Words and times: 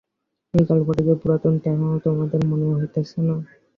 এই 0.53 0.63
গল্পটা 0.69 1.01
যে 1.07 1.13
পুরাতন 1.21 1.53
তাহাও 1.63 1.95
তোমাদের 2.05 2.41
মনে 2.49 2.65
হইতেছে 2.71 3.19
না? 3.21 3.35